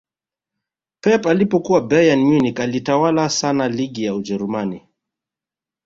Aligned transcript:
pep 1.01 1.25
alipokuwa 1.27 1.81
bayern 1.81 2.19
munich 2.25 2.59
alitawala 2.59 3.29
sana 3.29 3.67
ligi 3.69 4.03
ya 4.03 4.15
ujerumani 4.15 4.87